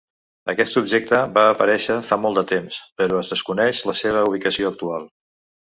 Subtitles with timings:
[0.53, 5.11] Aquest objecte va aparèixer fa molt de temps, però es desconeix la seva ubicació actual.